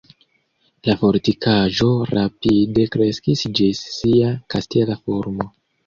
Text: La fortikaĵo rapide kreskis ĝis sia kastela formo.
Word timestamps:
La 0.89 0.95
fortikaĵo 1.01 1.91
rapide 2.13 2.89
kreskis 2.99 3.47
ĝis 3.63 3.87
sia 4.01 4.35
kastela 4.57 5.03
formo. 5.07 5.53